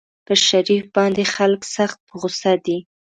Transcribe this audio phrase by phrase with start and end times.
[0.25, 2.77] پر شريف باندې خلک سخت په غوسه دي.